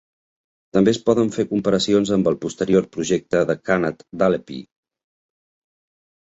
[0.77, 4.65] També es poden fer comparacions amb el posterior projecte de Khanate d'Alleppey.